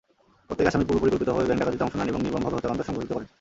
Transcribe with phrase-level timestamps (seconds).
[0.47, 3.27] প্রত্যেক আসামি পূর্বপরিকল্পিতভাবে ব্যাংক ডাকাতিতে অংশ নেন এবং নির্মমভাবে হত্যাকাণ্ড সংঘটিত করেন।